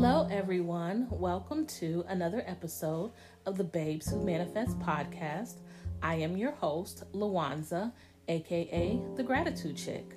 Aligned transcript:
Hello, 0.00 0.28
everyone. 0.30 1.08
Welcome 1.10 1.66
to 1.80 2.04
another 2.06 2.44
episode 2.46 3.10
of 3.46 3.58
the 3.58 3.64
Babes 3.64 4.08
Who 4.08 4.24
Manifest 4.24 4.78
podcast. 4.78 5.54
I 6.04 6.14
am 6.14 6.36
your 6.36 6.52
host, 6.52 7.02
Lawanza, 7.14 7.90
aka 8.28 9.02
the 9.16 9.24
Gratitude 9.24 9.76
Chick. 9.76 10.14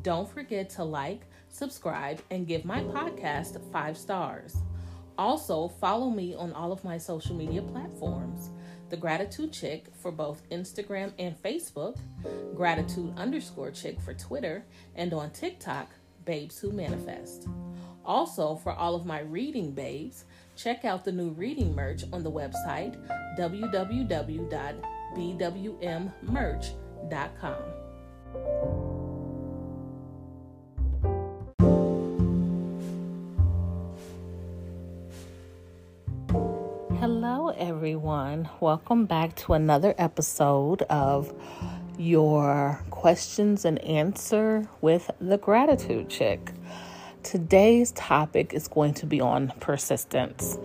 Don't 0.00 0.26
forget 0.26 0.70
to 0.70 0.84
like, 0.84 1.26
subscribe, 1.50 2.22
and 2.30 2.46
give 2.46 2.64
my 2.64 2.80
podcast 2.80 3.60
five 3.70 3.98
stars. 3.98 4.56
Also, 5.18 5.68
follow 5.68 6.08
me 6.08 6.34
on 6.34 6.54
all 6.54 6.72
of 6.72 6.82
my 6.82 6.96
social 6.96 7.36
media 7.36 7.60
platforms 7.60 8.48
The 8.88 8.96
Gratitude 8.96 9.52
Chick 9.52 9.88
for 10.00 10.10
both 10.10 10.48
Instagram 10.48 11.12
and 11.18 11.36
Facebook, 11.42 11.98
Gratitude 12.56 13.12
underscore 13.18 13.72
Chick 13.72 14.00
for 14.00 14.14
Twitter, 14.14 14.64
and 14.94 15.12
on 15.12 15.32
TikTok, 15.32 15.90
Babes 16.24 16.58
Who 16.58 16.72
Manifest. 16.72 17.46
Also, 18.04 18.56
for 18.56 18.72
all 18.72 18.94
of 18.94 19.04
my 19.04 19.20
reading 19.20 19.72
babes, 19.72 20.24
check 20.56 20.84
out 20.84 21.04
the 21.04 21.12
new 21.12 21.30
reading 21.30 21.74
merch 21.74 22.04
on 22.12 22.22
the 22.22 22.30
website 22.30 22.96
www.bwmmerch.com. 23.38 24.68
Hello, 37.00 37.48
everyone. 37.56 38.48
Welcome 38.60 39.06
back 39.06 39.36
to 39.36 39.52
another 39.52 39.94
episode 39.98 40.82
of 40.82 41.32
your 41.96 42.80
questions 42.90 43.64
and 43.64 43.78
answer 43.84 44.68
with 44.80 45.10
the 45.20 45.38
gratitude 45.38 46.08
chick. 46.08 46.52
Today's 47.30 47.92
topic 47.92 48.54
is 48.54 48.68
going 48.68 48.94
to 48.94 49.04
be 49.04 49.20
on 49.20 49.52
persistence. 49.60 50.56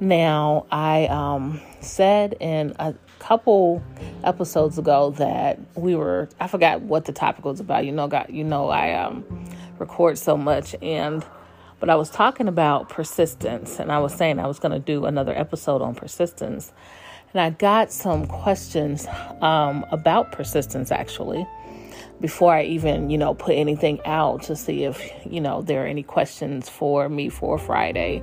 Now, 0.00 0.64
I 0.72 1.08
um, 1.08 1.60
said 1.80 2.36
in 2.40 2.74
a 2.78 2.94
couple 3.18 3.82
episodes 4.24 4.78
ago 4.78 5.10
that 5.18 5.58
we 5.74 5.94
were 5.94 6.30
I 6.40 6.48
forgot 6.48 6.80
what 6.80 7.04
the 7.04 7.12
topic 7.12 7.44
was 7.44 7.60
about. 7.60 7.84
You 7.84 7.92
know, 7.92 8.08
got 8.08 8.30
you 8.30 8.44
know 8.44 8.70
I 8.70 8.94
um, 8.94 9.26
record 9.78 10.16
so 10.16 10.38
much 10.38 10.74
and 10.80 11.22
but 11.80 11.90
I 11.90 11.96
was 11.96 12.08
talking 12.08 12.48
about 12.48 12.88
persistence 12.88 13.78
and 13.78 13.92
I 13.92 13.98
was 13.98 14.14
saying 14.14 14.38
I 14.38 14.46
was 14.46 14.58
going 14.58 14.72
to 14.72 14.78
do 14.78 15.04
another 15.04 15.36
episode 15.36 15.82
on 15.82 15.94
persistence. 15.94 16.72
And 17.34 17.42
I 17.42 17.50
got 17.50 17.92
some 17.92 18.26
questions 18.26 19.06
um, 19.42 19.84
about 19.90 20.32
persistence 20.32 20.90
actually 20.90 21.46
before 22.20 22.54
I 22.54 22.64
even, 22.64 23.10
you 23.10 23.18
know, 23.18 23.34
put 23.34 23.54
anything 23.54 24.00
out 24.04 24.42
to 24.44 24.56
see 24.56 24.84
if, 24.84 25.10
you 25.24 25.40
know, 25.40 25.62
there 25.62 25.84
are 25.84 25.86
any 25.86 26.02
questions 26.02 26.68
for 26.68 27.08
me 27.08 27.28
for 27.28 27.58
Friday. 27.58 28.22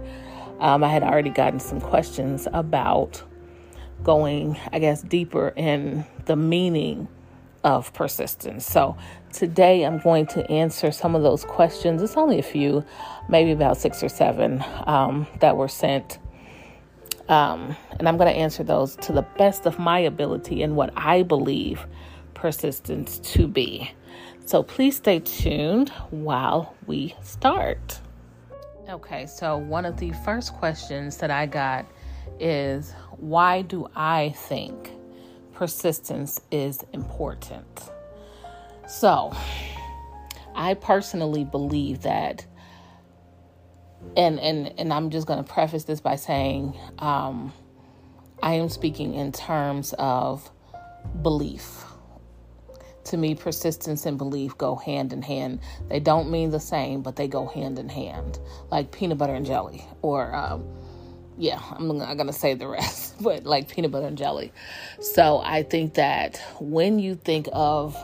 Um, 0.60 0.84
I 0.84 0.90
had 0.90 1.04
already 1.04 1.30
gotten 1.30 1.60
some 1.60 1.82
questions 1.82 2.48
about 2.54 3.22
going, 4.04 4.58
I 4.72 4.80
guess, 4.80 5.02
deeper 5.02 5.54
in 5.56 6.06
the 6.26 6.36
meaning 6.36 7.08
of 7.64 7.94
persistence. 7.94 8.66
So 8.66 8.98
today 9.32 9.86
I'm 9.86 10.00
going 10.00 10.28
to 10.28 10.50
answer 10.52 10.92
some 10.92 11.16
of 11.16 11.24
those 11.24 11.46
questions. 11.46 12.02
It's 12.02 12.18
only 12.18 12.40
a 12.40 12.44
few, 12.44 12.84
maybe 13.30 13.52
about 13.52 13.78
six 13.78 14.04
or 14.04 14.10
seven 14.10 14.64
um, 14.86 15.28
that 15.40 15.56
were 15.56 15.70
sent. 15.70 16.20
Um, 17.30 17.76
and 17.98 18.08
I'm 18.08 18.18
going 18.18 18.32
to 18.32 18.38
answer 18.38 18.64
those 18.64 18.98
to 18.98 19.14
the 19.14 19.22
best 19.38 19.66
of 19.66 19.80
my 19.80 20.00
ability 20.00 20.62
and 20.62 20.76
what 20.76 20.92
I 20.98 21.24
believe 21.24 21.86
persistence 22.44 23.20
to 23.20 23.48
be. 23.48 23.90
So 24.46 24.64
please 24.64 24.98
stay 24.98 25.20
tuned 25.20 25.88
while 26.10 26.76
we 26.86 27.16
start. 27.22 28.02
Okay, 28.90 29.28
so 29.28 29.56
one 29.56 29.86
of 29.86 29.96
the 29.96 30.12
first 30.26 30.54
questions 30.56 31.16
that 31.20 31.32
I 31.32 31.46
got 31.46 31.86
is 32.42 32.92
why 33.12 33.62
do 33.62 33.88
I 33.96 34.36
think 34.36 34.92
persistence 35.54 36.42
is 36.52 36.84
important? 36.92 37.90
So, 38.90 39.34
I 40.54 40.74
personally 40.74 41.46
believe 41.46 42.02
that 42.02 42.46
and 44.18 44.38
and 44.42 44.74
and 44.78 44.92
I'm 44.92 45.12
just 45.12 45.28
going 45.28 45.42
to 45.42 45.50
preface 45.50 45.86
this 45.86 46.02
by 46.02 46.18
saying 46.18 46.78
um, 47.00 47.54
I 48.42 48.56
am 48.56 48.68
speaking 48.68 49.14
in 49.14 49.32
terms 49.32 49.94
of 49.98 50.52
belief. 51.22 51.86
To 53.06 53.18
me, 53.18 53.36
persistence 53.36 54.06
and 54.06 54.18
belief 54.18 54.58
go 54.58 54.76
hand 54.76 55.14
in 55.14 55.22
hand. 55.22 55.60
They 55.90 56.00
don't 56.00 56.32
mean 56.32 56.52
the 56.52 56.60
same, 56.60 57.02
but 57.02 57.16
they 57.16 57.28
go 57.28 57.48
hand 57.48 57.78
in 57.78 57.90
hand, 57.90 58.40
like 58.72 58.92
peanut 58.92 59.18
butter 59.18 59.36
and 59.36 59.46
jelly, 59.46 59.86
or 60.02 60.34
um, 60.34 60.66
yeah, 61.38 61.62
I'm 61.72 61.98
not 61.98 62.18
to 62.18 62.34
say 62.34 62.54
the 62.54 62.68
rest, 62.68 63.16
but 63.22 63.46
like 63.46 63.70
peanut 63.70 63.92
butter 63.92 64.08
and 64.08 64.18
jelly. 64.18 64.52
So 65.02 65.42
I 65.44 65.64
think 65.64 65.96
that 65.96 66.42
when 66.60 67.00
you 67.00 67.16
think 67.16 67.50
of 67.52 67.98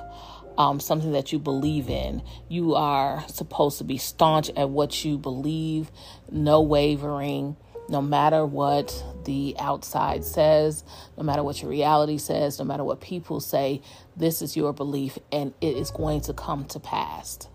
um, 0.60 0.82
something 0.82 1.14
that 1.14 1.31
you 1.31 1.40
believe 1.40 1.90
in. 1.90 2.22
You 2.50 2.76
are 2.76 3.24
supposed 3.30 3.78
to 3.78 3.86
be 3.86 3.98
staunch 3.98 4.52
at 4.58 4.70
what 4.70 5.06
you 5.06 5.18
believe, 5.18 5.90
no 6.30 6.62
wavering, 6.62 7.56
no 7.90 8.02
matter 8.02 8.46
what 8.46 9.04
the 9.26 9.56
outside 9.60 10.24
says, 10.24 10.84
no 11.18 11.24
matter 11.24 11.44
what 11.44 11.62
your 11.62 11.70
reality 11.70 12.18
says, 12.18 12.60
no 12.60 12.66
matter 12.66 12.84
what 12.84 13.02
people 13.02 13.40
say, 13.40 13.82
this 14.16 14.42
is 14.42 14.56
your 14.56 14.74
belief 14.74 15.18
and 15.32 15.54
it 15.62 15.76
is 15.76 15.92
going 15.92 16.22
to 16.22 16.34
come 16.34 16.66
to 16.66 16.80
pass. 16.80 17.48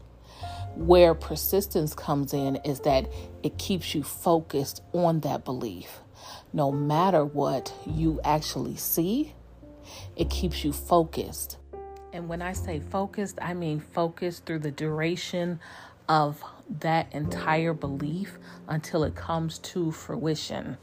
Where 0.75 1.15
persistence 1.15 1.94
comes 1.94 2.33
in 2.33 2.56
is 2.56 2.81
that 2.81 3.09
it 3.43 3.59
keeps 3.59 3.94
you 3.94 4.03
focused 4.03 4.83
on 4.93 5.21
that 5.21 5.44
belief. 5.44 6.00
No 6.53 6.73
matter 6.73 7.25
what 7.25 7.73
you 7.87 8.21
actually 8.25 8.77
see, 8.77 9.34
it 10.17 10.31
keeps 10.31 10.65
you 10.65 10.73
focused. 10.73 11.59
And 12.12 12.28
when 12.28 12.43
I 12.43 12.53
say 12.53 12.81
focused, 12.81 13.39
I 13.43 13.55
mean 13.55 13.81
focused 13.81 14.47
through 14.47 14.61
the 14.61 14.71
duration 14.71 15.61
of 16.09 16.43
that 16.80 17.12
entire 17.14 17.75
belief 17.75 18.38
until 18.69 19.04
it 19.04 19.14
comes 19.14 19.58
to 19.60 19.92
fruition. 19.92 20.76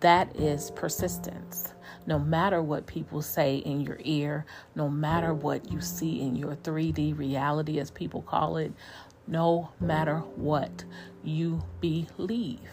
That 0.00 0.36
is 0.36 0.70
persistence. 0.72 1.74
No 2.06 2.18
matter 2.18 2.62
what 2.62 2.86
people 2.86 3.22
say 3.22 3.56
in 3.56 3.80
your 3.80 3.98
ear, 4.00 4.46
no 4.74 4.88
matter 4.88 5.32
what 5.34 5.70
you 5.70 5.80
see 5.80 6.20
in 6.20 6.36
your 6.36 6.56
3D 6.56 7.16
reality, 7.16 7.78
as 7.78 7.90
people 7.90 8.22
call 8.22 8.56
it, 8.58 8.72
no 9.26 9.70
matter 9.80 10.18
what 10.36 10.84
you 11.22 11.62
believe. 11.80 12.70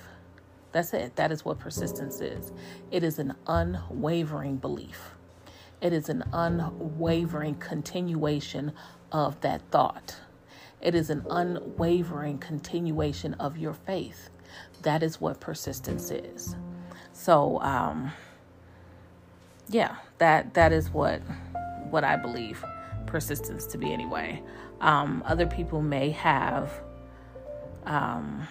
That's 0.72 0.94
it. 0.94 1.16
That 1.16 1.32
is 1.32 1.46
what 1.46 1.60
persistence 1.60 2.20
is. 2.22 2.52
It 2.92 3.04
is 3.04 3.20
an 3.20 3.36
unwavering 3.48 4.58
belief. 4.58 5.12
It 5.82 5.94
is 5.94 6.10
an 6.10 6.24
unwavering 6.34 7.56
continuation 7.56 8.74
of 9.12 9.40
that 9.42 9.62
thought. 9.72 10.18
It 10.82 10.96
is 10.96 11.10
an 11.10 11.26
unwavering 11.30 12.38
continuation 12.38 13.34
of 13.36 13.58
your 13.58 13.74
faith. 13.74 14.30
That 14.84 15.04
is 15.04 15.20
what 15.20 15.40
persistence 15.40 16.12
is. 16.12 16.56
So, 17.14 17.60
um, 17.62 18.12
yeah, 19.70 19.96
that 20.20 20.54
that 20.54 20.72
is 20.72 20.90
what 20.90 21.22
what 21.90 22.04
I 22.04 22.16
believe 22.16 22.64
persistence 23.06 23.66
to 23.68 23.78
be 23.78 23.92
anyway. 23.92 24.42
Um, 24.82 25.24
other 25.26 25.48
people 25.48 25.82
may 25.82 26.12
have 26.12 26.72
um, 27.86 28.48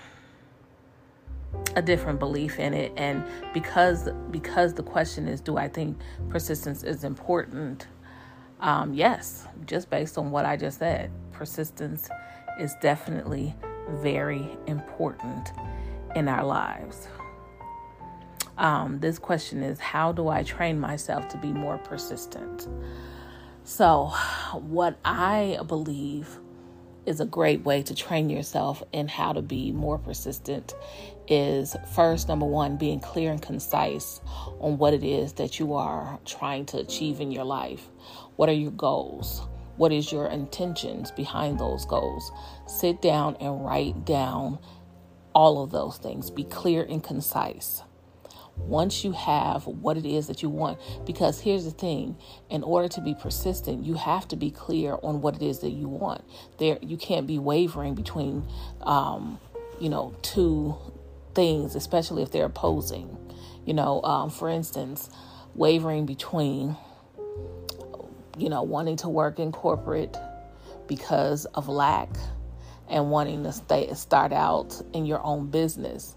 a 1.76 1.82
different 1.82 2.18
belief 2.18 2.58
in 2.58 2.74
it 2.74 2.92
and 2.96 3.24
because 3.52 4.08
because 4.30 4.74
the 4.74 4.82
question 4.82 5.28
is 5.28 5.40
do 5.40 5.56
i 5.56 5.68
think 5.68 5.96
persistence 6.28 6.82
is 6.82 7.04
important 7.04 7.88
um, 8.60 8.94
yes 8.94 9.46
just 9.66 9.90
based 9.90 10.16
on 10.16 10.30
what 10.30 10.44
i 10.44 10.56
just 10.56 10.78
said 10.78 11.10
persistence 11.34 12.08
is 12.58 12.74
definitely 12.80 13.54
very 13.88 14.48
important 14.66 15.52
in 16.14 16.28
our 16.28 16.44
lives. 16.44 17.08
Um, 18.56 19.00
this 19.00 19.18
question 19.18 19.62
is 19.62 19.80
how 19.80 20.12
do 20.12 20.28
i 20.28 20.44
train 20.44 20.78
myself 20.78 21.28
to 21.28 21.38
be 21.38 21.52
more 21.52 21.78
persistent? 21.78 22.68
So 23.64 24.12
what 24.52 24.98
i 25.04 25.58
believe 25.66 26.38
is 27.06 27.20
a 27.20 27.26
great 27.26 27.64
way 27.64 27.82
to 27.82 27.94
train 27.94 28.30
yourself 28.30 28.82
in 28.92 29.08
how 29.08 29.32
to 29.32 29.42
be 29.42 29.72
more 29.72 29.98
persistent 29.98 30.74
is 31.28 31.76
first 31.94 32.28
number 32.28 32.46
one 32.46 32.76
being 32.76 33.00
clear 33.00 33.30
and 33.30 33.42
concise 33.42 34.20
on 34.60 34.78
what 34.78 34.94
it 34.94 35.04
is 35.04 35.34
that 35.34 35.58
you 35.58 35.74
are 35.74 36.18
trying 36.24 36.64
to 36.64 36.78
achieve 36.78 37.20
in 37.20 37.30
your 37.30 37.44
life. 37.44 37.88
What 38.36 38.48
are 38.48 38.54
your 38.54 38.70
goals 38.70 39.42
what 39.76 39.92
is 39.92 40.12
your 40.12 40.26
intentions 40.26 41.10
behind 41.10 41.58
those 41.58 41.84
goals? 41.86 42.30
Sit 42.66 43.02
down 43.02 43.36
and 43.40 43.64
write 43.64 44.04
down 44.04 44.58
all 45.34 45.62
of 45.62 45.70
those 45.70 45.98
things. 45.98 46.30
Be 46.30 46.44
clear 46.44 46.82
and 46.84 47.02
concise. 47.02 47.82
Once 48.56 49.04
you 49.04 49.12
have 49.12 49.66
what 49.66 49.96
it 49.96 50.06
is 50.06 50.28
that 50.28 50.42
you 50.42 50.48
want 50.48 50.78
because 51.04 51.40
here's 51.40 51.64
the 51.64 51.72
thing 51.72 52.16
in 52.50 52.62
order 52.62 52.86
to 52.86 53.00
be 53.00 53.12
persistent 53.14 53.84
you 53.84 53.94
have 53.94 54.28
to 54.28 54.36
be 54.36 54.48
clear 54.50 54.96
on 55.02 55.20
what 55.20 55.34
it 55.34 55.42
is 55.42 55.58
that 55.60 55.70
you 55.72 55.88
want. 55.88 56.24
There 56.58 56.78
you 56.80 56.96
can't 56.96 57.26
be 57.26 57.38
wavering 57.38 57.96
between 57.96 58.46
um, 58.82 59.40
you 59.80 59.88
know 59.88 60.14
two 60.22 60.76
things, 61.34 61.74
especially 61.74 62.22
if 62.22 62.30
they're 62.30 62.46
opposing. 62.46 63.16
You 63.64 63.74
know, 63.74 64.02
um, 64.02 64.30
for 64.30 64.48
instance, 64.48 65.10
wavering 65.54 66.06
between, 66.06 66.76
you 68.36 68.48
know, 68.48 68.62
wanting 68.62 68.96
to 68.96 69.08
work 69.08 69.38
in 69.38 69.52
corporate 69.52 70.16
because 70.86 71.44
of 71.46 71.68
lack 71.68 72.08
and 72.88 73.10
wanting 73.10 73.44
to 73.44 73.52
stay 73.52 73.92
start 73.94 74.32
out 74.32 74.80
in 74.92 75.06
your 75.06 75.22
own 75.24 75.48
business. 75.48 76.16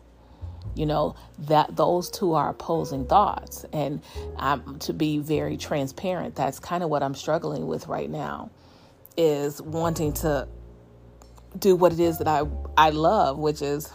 You 0.76 0.86
know 0.86 1.16
that 1.40 1.76
those 1.76 2.12
two 2.12 2.34
are 2.34 2.50
opposing 2.50 3.08
thoughts. 3.08 3.66
And 3.74 4.02
um, 4.38 4.78
to 4.80 4.94
be 4.94 5.18
very 5.18 5.58
transparent 5.58 6.36
that's 6.36 6.60
kind 6.60 6.84
of 6.84 6.90
what 6.90 7.04
i'm 7.04 7.16
struggling 7.16 7.68
with 7.68 7.88
right 7.88 8.10
now 8.10 8.50
is 9.16 9.62
wanting 9.62 10.14
to 10.14 10.48
do 11.58 11.76
what 11.76 11.92
it 11.92 12.00
is 12.00 12.20
that 12.20 12.28
i 12.28 12.44
i 12.78 12.90
love 12.90 13.38
which 13.38 13.62
is 13.62 13.92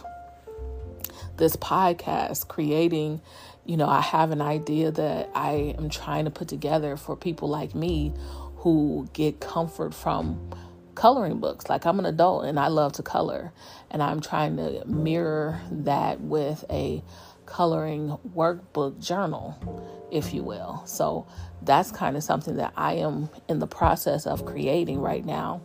this 1.37 1.55
podcast 1.55 2.47
creating 2.47 3.21
you 3.65 3.77
know 3.77 3.87
i 3.87 4.01
have 4.01 4.31
an 4.31 4.41
idea 4.41 4.91
that 4.91 5.29
i 5.35 5.73
am 5.77 5.89
trying 5.89 6.25
to 6.25 6.31
put 6.31 6.47
together 6.47 6.97
for 6.97 7.15
people 7.15 7.47
like 7.47 7.73
me 7.73 8.13
who 8.57 9.07
get 9.13 9.41
comfort 9.41 9.93
from 9.93 10.49
coloring 10.95 11.39
books. 11.39 11.69
Like 11.69 11.85
I'm 11.85 11.99
an 11.99 12.05
adult 12.05 12.45
and 12.45 12.59
I 12.59 12.67
love 12.67 12.93
to 12.93 13.03
color, 13.03 13.51
and 13.91 14.01
I'm 14.01 14.21
trying 14.21 14.57
to 14.57 14.85
mirror 14.85 15.59
that 15.71 16.21
with 16.21 16.63
a 16.69 17.03
coloring 17.45 18.17
workbook 18.35 18.99
journal, 19.05 20.07
if 20.11 20.33
you 20.33 20.43
will. 20.43 20.83
So 20.85 21.27
that's 21.61 21.91
kind 21.91 22.15
of 22.15 22.23
something 22.23 22.55
that 22.57 22.73
I 22.75 22.93
am 22.95 23.29
in 23.49 23.59
the 23.59 23.67
process 23.67 24.25
of 24.25 24.45
creating 24.45 24.99
right 24.99 25.25
now. 25.25 25.61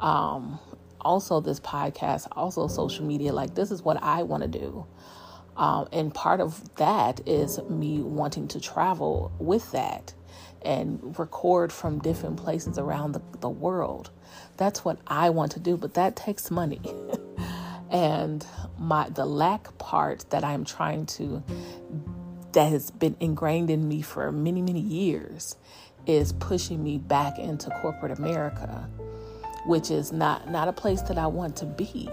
Um, 0.00 0.58
also, 1.00 1.40
this 1.40 1.60
podcast, 1.60 2.26
also 2.32 2.66
social 2.66 3.04
media, 3.04 3.32
like 3.32 3.54
this 3.54 3.70
is 3.70 3.82
what 3.82 4.02
I 4.02 4.24
want 4.24 4.42
to 4.42 4.48
do. 4.48 4.86
Um, 5.56 5.88
and 5.92 6.12
part 6.12 6.40
of 6.40 6.74
that 6.76 7.26
is 7.26 7.60
me 7.62 8.00
wanting 8.00 8.48
to 8.48 8.60
travel 8.60 9.32
with 9.38 9.72
that 9.72 10.12
and 10.62 11.18
record 11.18 11.72
from 11.72 11.98
different 12.00 12.36
places 12.36 12.78
around 12.78 13.12
the, 13.12 13.22
the 13.40 13.48
world. 13.48 14.10
That's 14.56 14.84
what 14.84 14.98
I 15.06 15.30
want 15.30 15.52
to 15.52 15.60
do, 15.60 15.76
but 15.76 15.94
that 15.94 16.16
takes 16.16 16.50
money. 16.50 16.80
and 17.90 18.44
my 18.78 19.08
the 19.08 19.24
lack 19.24 19.78
part 19.78 20.28
that 20.30 20.44
I'm 20.44 20.64
trying 20.64 21.06
to 21.06 21.42
that 22.52 22.70
has 22.70 22.90
been 22.90 23.16
ingrained 23.20 23.70
in 23.70 23.86
me 23.86 24.02
for 24.02 24.32
many, 24.32 24.62
many 24.62 24.80
years 24.80 25.56
is 26.06 26.32
pushing 26.34 26.82
me 26.82 26.98
back 26.98 27.38
into 27.38 27.70
corporate 27.82 28.18
America, 28.18 28.88
which 29.66 29.90
is 29.90 30.12
not 30.12 30.50
not 30.50 30.68
a 30.68 30.72
place 30.72 31.02
that 31.02 31.18
I 31.18 31.26
want 31.26 31.56
to 31.56 31.66
be. 31.66 32.10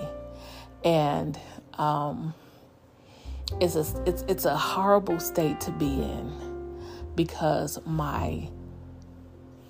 And 0.84 1.40
um, 1.76 2.34
it's 3.60 3.76
a 3.76 3.86
it's 4.06 4.24
it's 4.28 4.46
a 4.46 4.56
horrible 4.56 5.20
state 5.20 5.60
to 5.62 5.72
be 5.72 5.86
in 5.86 6.78
because 7.16 7.80
my 7.86 8.50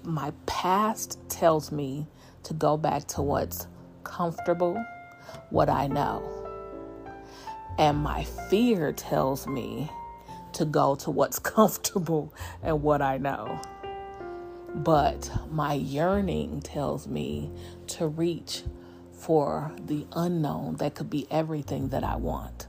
my 0.03 0.31
past 0.45 1.17
tells 1.29 1.71
me 1.71 2.07
to 2.43 2.53
go 2.53 2.77
back 2.77 3.07
to 3.07 3.21
what's 3.21 3.67
comfortable, 4.03 4.83
what 5.49 5.69
I 5.69 5.87
know. 5.87 6.29
And 7.77 7.97
my 7.97 8.25
fear 8.49 8.91
tells 8.91 9.47
me 9.47 9.89
to 10.53 10.65
go 10.65 10.95
to 10.95 11.11
what's 11.11 11.39
comfortable 11.39 12.33
and 12.61 12.83
what 12.83 13.01
I 13.01 13.17
know. 13.17 13.59
But 14.75 15.31
my 15.51 15.73
yearning 15.73 16.61
tells 16.61 17.07
me 17.07 17.51
to 17.87 18.07
reach 18.07 18.63
for 19.11 19.71
the 19.85 20.05
unknown 20.13 20.75
that 20.77 20.95
could 20.95 21.09
be 21.09 21.27
everything 21.31 21.89
that 21.89 22.03
I 22.03 22.15
want. 22.15 22.67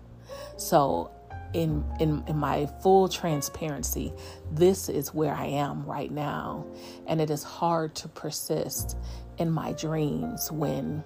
So 0.56 1.10
in, 1.52 1.84
in 2.00 2.24
in 2.26 2.36
my 2.36 2.66
full 2.82 3.08
transparency, 3.08 4.12
this 4.52 4.88
is 4.88 5.14
where 5.14 5.34
I 5.34 5.46
am 5.46 5.84
right 5.84 6.10
now, 6.10 6.66
and 7.06 7.20
it 7.20 7.30
is 7.30 7.42
hard 7.42 7.94
to 7.96 8.08
persist 8.08 8.96
in 9.38 9.50
my 9.50 9.72
dreams 9.72 10.50
when 10.50 11.04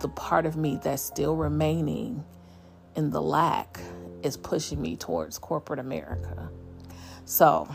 the 0.00 0.08
part 0.08 0.46
of 0.46 0.56
me 0.56 0.78
that's 0.82 1.02
still 1.02 1.36
remaining 1.36 2.24
in 2.96 3.10
the 3.10 3.20
lack 3.20 3.80
is 4.22 4.36
pushing 4.36 4.80
me 4.80 4.96
towards 4.96 5.38
corporate 5.38 5.80
America. 5.80 6.50
So 7.24 7.68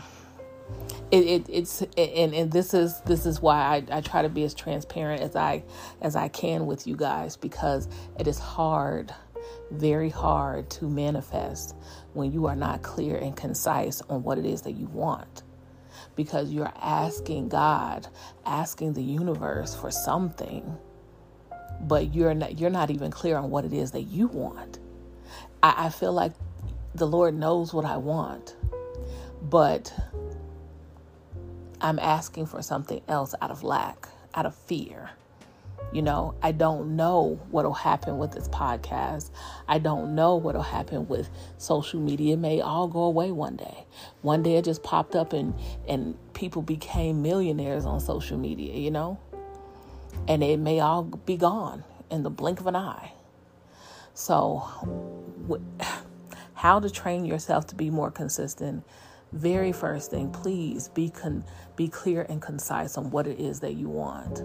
it, 1.10 1.24
it 1.24 1.46
it's 1.48 1.82
and, 1.96 2.34
and 2.34 2.50
this 2.50 2.74
is 2.74 3.00
this 3.02 3.26
is 3.26 3.40
why 3.40 3.58
I, 3.90 3.98
I 3.98 4.00
try 4.00 4.22
to 4.22 4.28
be 4.28 4.44
as 4.44 4.54
transparent 4.54 5.22
as 5.22 5.36
I 5.36 5.62
as 6.00 6.16
I 6.16 6.28
can 6.28 6.66
with 6.66 6.86
you 6.86 6.96
guys 6.96 7.36
because 7.36 7.88
it 8.18 8.26
is 8.26 8.38
hard 8.38 9.14
very 9.70 10.10
hard 10.10 10.70
to 10.70 10.88
manifest 10.88 11.74
when 12.12 12.32
you 12.32 12.46
are 12.46 12.56
not 12.56 12.82
clear 12.82 13.16
and 13.16 13.36
concise 13.36 14.00
on 14.02 14.22
what 14.22 14.38
it 14.38 14.46
is 14.46 14.62
that 14.62 14.72
you 14.72 14.86
want. 14.86 15.42
Because 16.14 16.50
you're 16.50 16.72
asking 16.76 17.48
God, 17.48 18.06
asking 18.44 18.94
the 18.94 19.02
universe 19.02 19.74
for 19.74 19.90
something, 19.90 20.76
but 21.80 22.14
you're 22.14 22.34
not 22.34 22.58
you're 22.58 22.70
not 22.70 22.90
even 22.90 23.10
clear 23.10 23.36
on 23.36 23.50
what 23.50 23.64
it 23.64 23.72
is 23.72 23.90
that 23.92 24.02
you 24.02 24.28
want. 24.28 24.78
I, 25.62 25.86
I 25.86 25.88
feel 25.90 26.12
like 26.12 26.32
the 26.94 27.06
Lord 27.06 27.34
knows 27.34 27.74
what 27.74 27.84
I 27.84 27.98
want, 27.98 28.56
but 29.42 29.92
I'm 31.80 31.98
asking 31.98 32.46
for 32.46 32.62
something 32.62 33.02
else 33.08 33.34
out 33.42 33.50
of 33.50 33.62
lack, 33.62 34.08
out 34.34 34.46
of 34.46 34.54
fear. 34.54 35.10
You 35.92 36.02
know, 36.02 36.34
I 36.42 36.52
don't 36.52 36.96
know 36.96 37.40
what'll 37.50 37.72
happen 37.72 38.18
with 38.18 38.32
this 38.32 38.48
podcast. 38.48 39.30
I 39.68 39.78
don't 39.78 40.14
know 40.14 40.36
what'll 40.36 40.62
happen 40.62 41.06
with 41.08 41.30
social 41.58 42.00
media. 42.00 42.34
It 42.34 42.38
may 42.38 42.60
all 42.60 42.88
go 42.88 43.04
away 43.04 43.30
one 43.30 43.56
day. 43.56 43.86
One 44.22 44.42
day 44.42 44.56
it 44.56 44.64
just 44.64 44.82
popped 44.82 45.14
up 45.14 45.32
and 45.32 45.54
and 45.88 46.16
people 46.34 46.62
became 46.62 47.22
millionaires 47.22 47.86
on 47.86 48.00
social 48.00 48.36
media, 48.36 48.74
you 48.74 48.90
know? 48.90 49.18
And 50.28 50.42
it 50.42 50.58
may 50.58 50.80
all 50.80 51.04
be 51.04 51.36
gone 51.36 51.84
in 52.10 52.22
the 52.24 52.30
blink 52.30 52.60
of 52.60 52.66
an 52.66 52.76
eye. 52.76 53.12
So, 54.12 54.68
how 56.54 56.80
to 56.80 56.90
train 56.90 57.24
yourself 57.24 57.66
to 57.68 57.74
be 57.74 57.90
more 57.90 58.10
consistent? 58.10 58.84
Very 59.32 59.72
first 59.72 60.10
thing, 60.10 60.30
please 60.30 60.88
be 60.88 61.10
con- 61.10 61.44
be 61.76 61.88
clear 61.88 62.26
and 62.28 62.40
concise 62.40 62.96
on 62.96 63.10
what 63.10 63.26
it 63.26 63.38
is 63.38 63.60
that 63.60 63.74
you 63.74 63.88
want 63.88 64.42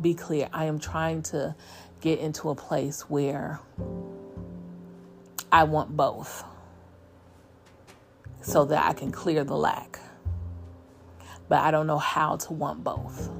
be 0.00 0.14
clear. 0.14 0.48
I 0.52 0.64
am 0.64 0.78
trying 0.78 1.22
to 1.24 1.54
get 2.00 2.18
into 2.18 2.50
a 2.50 2.54
place 2.54 3.02
where 3.02 3.60
I 5.50 5.64
want 5.64 5.96
both 5.96 6.44
so 8.42 8.64
that 8.66 8.84
I 8.84 8.92
can 8.92 9.10
clear 9.10 9.44
the 9.44 9.56
lack. 9.56 9.98
But 11.48 11.60
I 11.60 11.70
don't 11.70 11.86
know 11.86 11.98
how 11.98 12.36
to 12.36 12.52
want 12.52 12.84
both. 12.84 13.30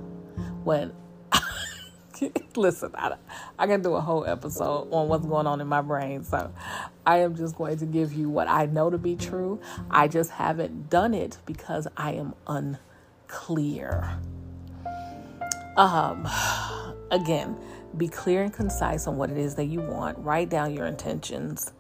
When, 0.65 0.93
listen, 2.57 2.93
I, 2.95 3.17
I 3.59 3.67
can 3.67 3.83
do 3.83 3.95
a 3.95 4.01
whole 4.01 4.25
episode 4.25 4.89
on 4.91 5.09
what's 5.09 5.27
going 5.27 5.47
on 5.47 5.61
in 5.61 5.67
my 5.67 5.83
brain. 5.83 6.25
So 6.25 6.53
I 7.07 7.19
am 7.19 7.37
just 7.37 7.57
going 7.57 7.79
to 7.79 7.87
give 7.87 8.13
you 8.13 8.31
what 8.31 8.49
I 8.49 8.67
know 8.67 8.91
to 8.91 8.99
be 8.99 9.15
true. 9.15 9.61
I 9.91 10.09
just 10.09 10.31
haven't 10.31 10.91
done 10.91 11.15
it 11.15 11.39
because 11.45 11.87
I 11.97 12.13
am 12.13 12.35
unclear. 12.47 14.19
Um, 15.79 16.29
again, 17.11 17.57
be 17.97 18.09
clear 18.09 18.43
and 18.43 18.53
concise 18.53 19.07
on 19.07 19.17
what 19.17 19.31
it 19.31 19.39
is 19.39 19.55
that 19.55 19.67
you 19.67 19.81
want. 19.81 20.19
Write 20.19 20.51
down 20.51 20.75
your 20.75 20.87
intentions. 20.87 21.73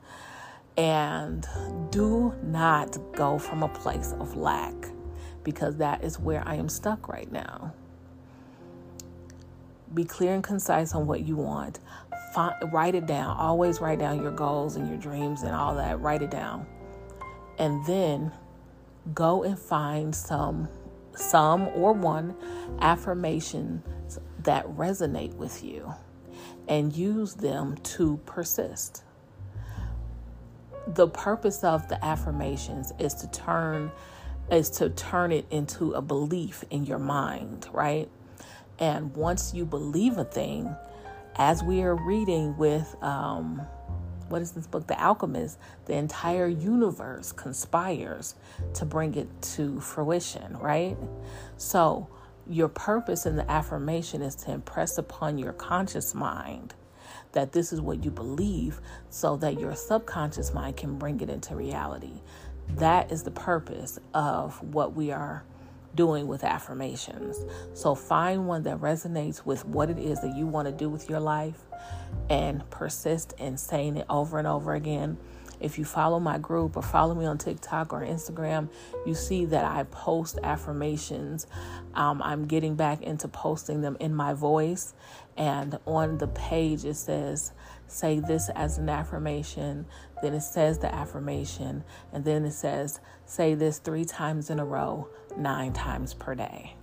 And 0.78 1.46
do 1.90 2.32
not 2.44 2.96
go 3.12 3.36
from 3.38 3.64
a 3.64 3.68
place 3.68 4.14
of 4.20 4.36
lack 4.36 4.74
because 5.42 5.76
that 5.78 6.04
is 6.04 6.20
where 6.20 6.46
I 6.46 6.54
am 6.54 6.68
stuck 6.68 7.08
right 7.08 7.30
now. 7.30 7.74
Be 9.92 10.04
clear 10.04 10.34
and 10.34 10.44
concise 10.44 10.94
on 10.94 11.06
what 11.06 11.26
you 11.26 11.34
want. 11.34 11.80
Find, 12.32 12.54
write 12.72 12.94
it 12.94 13.06
down. 13.06 13.36
Always 13.36 13.80
write 13.80 13.98
down 13.98 14.22
your 14.22 14.30
goals 14.30 14.76
and 14.76 14.88
your 14.88 14.98
dreams 14.98 15.42
and 15.42 15.52
all 15.52 15.74
that. 15.74 16.00
Write 16.00 16.22
it 16.22 16.30
down. 16.30 16.64
And 17.58 17.84
then 17.86 18.30
go 19.14 19.42
and 19.42 19.58
find 19.58 20.14
some 20.14 20.68
some 21.18 21.68
or 21.68 21.92
one 21.92 22.34
affirmations 22.80 24.18
that 24.44 24.66
resonate 24.68 25.34
with 25.34 25.62
you 25.64 25.94
and 26.68 26.94
use 26.94 27.34
them 27.34 27.76
to 27.78 28.18
persist. 28.26 29.02
The 30.86 31.08
purpose 31.08 31.64
of 31.64 31.88
the 31.88 32.02
affirmations 32.04 32.92
is 32.98 33.14
to 33.14 33.30
turn 33.30 33.90
is 34.50 34.70
to 34.70 34.88
turn 34.88 35.30
it 35.30 35.44
into 35.50 35.92
a 35.92 36.00
belief 36.00 36.64
in 36.70 36.86
your 36.86 36.98
mind, 36.98 37.68
right? 37.70 38.08
And 38.78 39.14
once 39.14 39.52
you 39.52 39.66
believe 39.66 40.16
a 40.16 40.24
thing, 40.24 40.74
as 41.36 41.62
we 41.62 41.82
are 41.82 41.94
reading 41.94 42.56
with 42.56 42.96
um, 43.02 43.60
what 44.28 44.42
is 44.42 44.52
this 44.52 44.66
book? 44.66 44.86
The 44.86 45.00
Alchemist. 45.02 45.58
The 45.86 45.94
entire 45.94 46.48
universe 46.48 47.32
conspires 47.32 48.34
to 48.74 48.84
bring 48.84 49.14
it 49.14 49.28
to 49.54 49.80
fruition, 49.80 50.56
right? 50.58 50.96
So, 51.56 52.08
your 52.48 52.68
purpose 52.68 53.26
in 53.26 53.36
the 53.36 53.50
affirmation 53.50 54.22
is 54.22 54.34
to 54.36 54.52
impress 54.52 54.96
upon 54.96 55.36
your 55.38 55.52
conscious 55.52 56.14
mind 56.14 56.74
that 57.32 57.52
this 57.52 57.72
is 57.72 57.80
what 57.80 58.04
you 58.04 58.10
believe 58.10 58.80
so 59.10 59.36
that 59.36 59.60
your 59.60 59.74
subconscious 59.74 60.54
mind 60.54 60.76
can 60.76 60.98
bring 60.98 61.20
it 61.20 61.28
into 61.28 61.54
reality. 61.54 62.22
That 62.76 63.12
is 63.12 63.22
the 63.22 63.30
purpose 63.30 63.98
of 64.14 64.62
what 64.62 64.94
we 64.94 65.10
are 65.10 65.44
doing 65.94 66.26
with 66.26 66.44
affirmations. 66.44 67.36
So 67.74 67.94
find 67.94 68.46
one 68.46 68.62
that 68.64 68.78
resonates 68.78 69.44
with 69.44 69.64
what 69.64 69.90
it 69.90 69.98
is 69.98 70.20
that 70.20 70.36
you 70.36 70.46
want 70.46 70.66
to 70.66 70.72
do 70.72 70.88
with 70.88 71.08
your 71.08 71.20
life 71.20 71.64
and 72.28 72.68
persist 72.70 73.34
in 73.38 73.56
saying 73.56 73.96
it 73.96 74.06
over 74.08 74.38
and 74.38 74.46
over 74.46 74.74
again 74.74 75.18
if 75.60 75.78
you 75.78 75.84
follow 75.84 76.20
my 76.20 76.38
group 76.38 76.76
or 76.76 76.82
follow 76.82 77.14
me 77.14 77.26
on 77.26 77.38
TikTok 77.38 77.92
or 77.92 78.00
Instagram, 78.00 78.68
you 79.06 79.14
see 79.14 79.44
that 79.46 79.64
I 79.64 79.84
post 79.84 80.38
affirmations. 80.42 81.46
Um, 81.94 82.22
I'm 82.22 82.46
getting 82.46 82.76
back 82.76 83.02
into 83.02 83.28
posting 83.28 83.80
them 83.80 83.96
in 84.00 84.14
my 84.14 84.34
voice. 84.34 84.94
And 85.36 85.78
on 85.86 86.18
the 86.18 86.28
page, 86.28 86.84
it 86.84 86.94
says, 86.94 87.52
say 87.88 88.20
this 88.20 88.48
as 88.50 88.78
an 88.78 88.88
affirmation. 88.88 89.86
Then 90.22 90.34
it 90.34 90.42
says 90.42 90.78
the 90.78 90.94
affirmation. 90.94 91.82
And 92.12 92.24
then 92.24 92.44
it 92.44 92.52
says, 92.52 93.00
say 93.26 93.54
this 93.54 93.78
three 93.78 94.04
times 94.04 94.50
in 94.50 94.60
a 94.60 94.64
row, 94.64 95.08
nine 95.36 95.72
times 95.72 96.14
per 96.14 96.34
day. 96.34 96.76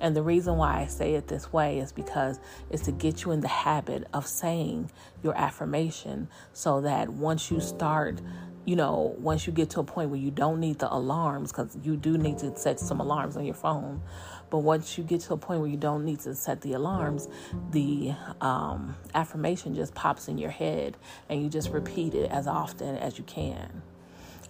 And 0.00 0.14
the 0.14 0.22
reason 0.22 0.56
why 0.56 0.80
I 0.80 0.86
say 0.86 1.14
it 1.14 1.28
this 1.28 1.52
way 1.52 1.78
is 1.78 1.92
because 1.92 2.40
it's 2.68 2.82
to 2.84 2.92
get 2.92 3.24
you 3.24 3.30
in 3.30 3.40
the 3.40 3.48
habit 3.48 4.06
of 4.12 4.26
saying 4.26 4.90
your 5.22 5.36
affirmation 5.36 6.28
so 6.52 6.80
that 6.82 7.08
once 7.08 7.50
you 7.50 7.60
start, 7.60 8.20
you 8.64 8.76
know, 8.76 9.14
once 9.18 9.46
you 9.46 9.52
get 9.52 9.70
to 9.70 9.80
a 9.80 9.84
point 9.84 10.10
where 10.10 10.18
you 10.18 10.30
don't 10.30 10.60
need 10.60 10.78
the 10.78 10.92
alarms, 10.92 11.52
because 11.52 11.76
you 11.82 11.96
do 11.96 12.16
need 12.16 12.38
to 12.38 12.56
set 12.56 12.80
some 12.80 13.00
alarms 13.00 13.36
on 13.36 13.44
your 13.44 13.54
phone, 13.54 14.02
but 14.50 14.58
once 14.58 14.96
you 14.96 15.04
get 15.04 15.20
to 15.22 15.34
a 15.34 15.36
point 15.36 15.60
where 15.60 15.68
you 15.68 15.76
don't 15.76 16.04
need 16.04 16.20
to 16.20 16.34
set 16.34 16.60
the 16.62 16.72
alarms, 16.72 17.28
the 17.72 18.14
um, 18.40 18.96
affirmation 19.14 19.74
just 19.74 19.94
pops 19.94 20.28
in 20.28 20.38
your 20.38 20.50
head 20.50 20.96
and 21.28 21.42
you 21.42 21.48
just 21.48 21.70
repeat 21.70 22.14
it 22.14 22.30
as 22.30 22.46
often 22.46 22.96
as 22.96 23.18
you 23.18 23.24
can. 23.24 23.82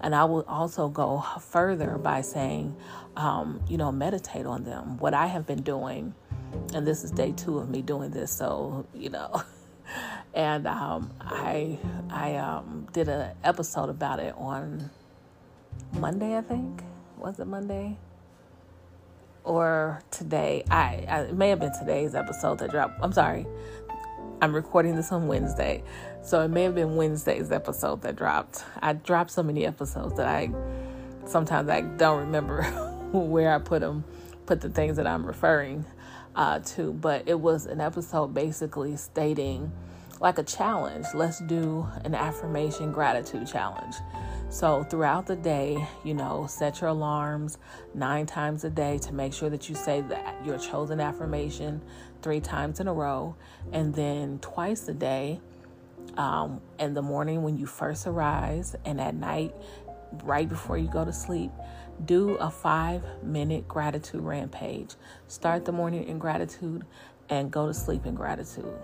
And 0.00 0.14
I 0.14 0.24
will 0.24 0.44
also 0.46 0.88
go 0.88 1.24
further 1.40 1.96
by 1.96 2.20
saying, 2.20 2.76
um, 3.16 3.62
you 3.68 3.78
know, 3.78 3.90
meditate 3.90 4.44
on 4.44 4.64
them. 4.64 4.98
What 4.98 5.14
I 5.14 5.26
have 5.26 5.46
been 5.46 5.62
doing, 5.62 6.14
and 6.74 6.86
this 6.86 7.04
is 7.04 7.10
day 7.10 7.32
two 7.32 7.58
of 7.58 7.70
me 7.70 7.80
doing 7.80 8.10
this, 8.10 8.30
so, 8.30 8.86
you 8.94 9.10
know. 9.10 9.42
and 10.34 10.66
um, 10.66 11.12
I 11.20 11.78
I 12.10 12.36
um, 12.36 12.88
did 12.92 13.08
an 13.08 13.36
episode 13.44 13.88
about 13.88 14.18
it 14.18 14.34
on 14.36 14.90
Monday, 15.92 16.36
I 16.36 16.42
think. 16.42 16.82
Was 17.18 17.38
it 17.38 17.46
Monday? 17.46 17.96
Or 19.44 20.02
today? 20.10 20.64
I, 20.70 21.04
I 21.08 21.20
it 21.22 21.34
may 21.34 21.50
have 21.50 21.60
been 21.60 21.72
today's 21.78 22.14
episode 22.14 22.58
that 22.58 22.70
dropped. 22.70 22.98
I'm 23.02 23.12
sorry. 23.12 23.46
I'm 24.42 24.54
recording 24.54 24.96
this 24.96 25.12
on 25.12 25.28
Wednesday. 25.28 25.82
So 26.22 26.40
it 26.42 26.48
may 26.48 26.64
have 26.64 26.74
been 26.74 26.96
Wednesday's 26.96 27.52
episode 27.52 28.02
that 28.02 28.16
dropped. 28.16 28.64
I 28.82 28.94
dropped 28.94 29.30
so 29.30 29.42
many 29.42 29.64
episodes 29.64 30.16
that 30.16 30.26
I 30.26 30.50
sometimes 31.26 31.68
I 31.70 31.82
don't 31.82 32.20
remember 32.20 32.62
where 33.12 33.54
I 33.54 33.58
put 33.58 33.80
them, 33.80 34.04
put 34.46 34.60
the 34.60 34.68
things 34.68 34.96
that 34.96 35.06
I'm 35.06 35.24
referring 35.24 35.84
uh, 36.34 36.58
to. 36.58 36.92
But 36.92 37.28
it 37.28 37.38
was 37.38 37.66
an 37.66 37.80
episode 37.80 38.34
basically 38.34 38.96
stating 38.96 39.70
like 40.24 40.38
a 40.38 40.42
challenge. 40.42 41.04
Let's 41.12 41.40
do 41.40 41.86
an 42.02 42.14
affirmation 42.14 42.92
gratitude 42.92 43.46
challenge. 43.46 43.94
So 44.48 44.82
throughout 44.84 45.26
the 45.26 45.36
day, 45.36 45.86
you 46.02 46.14
know, 46.14 46.46
set 46.46 46.80
your 46.80 46.88
alarms 46.88 47.58
nine 47.92 48.24
times 48.24 48.64
a 48.64 48.70
day 48.70 48.96
to 48.98 49.12
make 49.12 49.34
sure 49.34 49.50
that 49.50 49.68
you 49.68 49.74
say 49.74 50.00
that 50.00 50.42
your 50.42 50.56
chosen 50.56 50.98
affirmation 50.98 51.82
three 52.22 52.40
times 52.40 52.80
in 52.80 52.88
a 52.88 52.94
row, 52.94 53.36
and 53.72 53.94
then 53.94 54.38
twice 54.38 54.88
a 54.88 54.94
day 54.94 55.42
um, 56.16 56.58
in 56.78 56.94
the 56.94 57.02
morning 57.02 57.42
when 57.42 57.58
you 57.58 57.66
first 57.66 58.06
arise, 58.06 58.74
and 58.86 59.02
at 59.02 59.14
night, 59.14 59.54
right 60.22 60.48
before 60.48 60.78
you 60.78 60.88
go 60.88 61.04
to 61.04 61.12
sleep, 61.12 61.50
do 62.06 62.30
a 62.36 62.50
five 62.50 63.04
minute 63.22 63.68
gratitude 63.68 64.22
rampage. 64.22 64.94
Start 65.28 65.66
the 65.66 65.72
morning 65.72 66.04
in 66.04 66.18
gratitude 66.18 66.86
and 67.28 67.50
go 67.50 67.66
to 67.66 67.74
sleep 67.74 68.06
in 68.06 68.14
gratitude. 68.14 68.74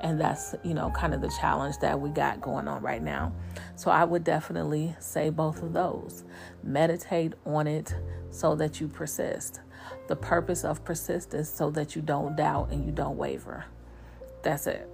And 0.00 0.18
that's, 0.18 0.54
you 0.64 0.72
know, 0.72 0.90
kind 0.90 1.12
of 1.12 1.20
the 1.20 1.28
challenge 1.40 1.76
that 1.78 2.00
we 2.00 2.10
got 2.10 2.40
going 2.40 2.66
on 2.68 2.82
right 2.82 3.02
now. 3.02 3.32
So 3.76 3.90
I 3.90 4.04
would 4.04 4.24
definitely 4.24 4.96
say 4.98 5.28
both 5.30 5.62
of 5.62 5.72
those. 5.72 6.24
Meditate 6.62 7.34
on 7.44 7.66
it 7.66 7.94
so 8.30 8.54
that 8.56 8.80
you 8.80 8.88
persist. 8.88 9.60
The 10.08 10.16
purpose 10.16 10.64
of 10.64 10.84
persistence 10.84 11.50
so 11.50 11.70
that 11.72 11.94
you 11.94 12.02
don't 12.02 12.36
doubt 12.36 12.70
and 12.70 12.84
you 12.84 12.92
don't 12.92 13.16
waver. 13.16 13.66
That's 14.42 14.66
it. 14.66 14.88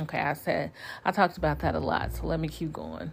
Okay, 0.00 0.20
I 0.20 0.32
said, 0.32 0.72
I 1.04 1.10
talked 1.10 1.36
about 1.36 1.58
that 1.60 1.74
a 1.74 1.78
lot, 1.78 2.14
so 2.14 2.26
let 2.26 2.40
me 2.40 2.48
keep 2.48 2.72
going. 2.72 3.12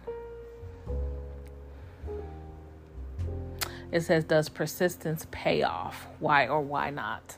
It 3.92 4.02
says, 4.02 4.24
Does 4.24 4.48
persistence 4.48 5.26
pay 5.30 5.62
off? 5.62 6.06
Why 6.20 6.46
or 6.46 6.62
why 6.62 6.90
not? 6.90 7.36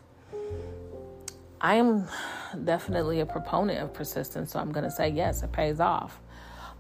I 1.63 1.77
am 1.77 2.09
definitely 2.65 3.21
a 3.21 3.27
proponent 3.27 3.79
of 3.79 3.95
persistence, 3.95 4.51
so 4.51 4.59
I'm 4.59 4.73
going 4.73 4.85
to 4.85 4.91
say 4.91 5.09
yes, 5.09 5.45
it 5.45 5.53
pays 5.53 5.79
off. 5.79 6.19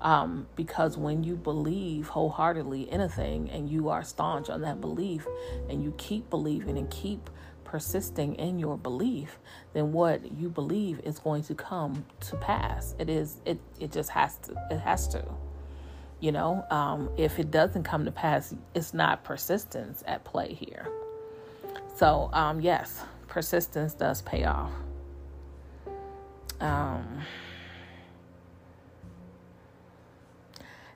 Um, 0.00 0.48
because 0.56 0.98
when 0.98 1.22
you 1.22 1.36
believe 1.36 2.08
wholeheartedly 2.08 2.90
in 2.90 3.00
a 3.00 3.08
thing 3.08 3.48
and 3.50 3.70
you 3.70 3.88
are 3.90 4.02
staunch 4.02 4.50
on 4.50 4.62
that 4.62 4.80
belief 4.80 5.24
and 5.70 5.84
you 5.84 5.94
keep 5.96 6.28
believing 6.28 6.76
and 6.76 6.90
keep 6.90 7.30
persisting 7.62 8.34
in 8.34 8.58
your 8.58 8.76
belief, 8.76 9.38
then 9.72 9.92
what 9.92 10.32
you 10.32 10.48
believe 10.48 10.98
is 11.04 11.20
going 11.20 11.44
to 11.44 11.54
come 11.54 12.04
to 12.18 12.36
pass. 12.36 12.96
It 12.98 13.08
is 13.08 13.36
it 13.44 13.60
it 13.78 13.92
just 13.92 14.10
has 14.10 14.36
to 14.38 14.54
it 14.72 14.80
has 14.80 15.06
to. 15.08 15.24
You 16.18 16.32
know, 16.32 16.64
um, 16.70 17.08
if 17.16 17.38
it 17.38 17.52
doesn't 17.52 17.84
come 17.84 18.04
to 18.04 18.12
pass, 18.12 18.54
it's 18.74 18.92
not 18.92 19.22
persistence 19.22 20.02
at 20.06 20.24
play 20.24 20.54
here. 20.54 20.88
So 21.96 22.28
um, 22.32 22.60
yes, 22.60 23.04
persistence 23.32 23.94
does 23.94 24.20
pay 24.20 24.44
off. 24.44 24.70
Um, 26.60 27.22